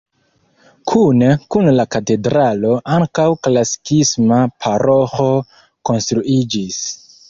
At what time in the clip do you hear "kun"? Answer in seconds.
1.55-1.69